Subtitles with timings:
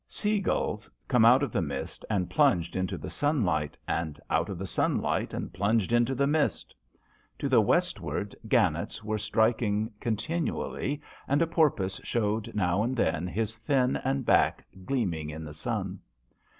[0.07, 4.65] Seagulls come out of the mist and plunged into the sunlight, and out of the
[4.65, 6.73] sunlight and plunged into the mist.
[7.37, 8.73] To the westward JOHN SHERMAN.
[8.73, 14.25] 147 gannets were striking continually, and a porpoise showed now and then, his fin and
[14.25, 15.99] back gleaming in the sun.